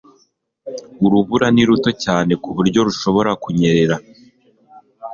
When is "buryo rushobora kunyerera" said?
2.55-3.95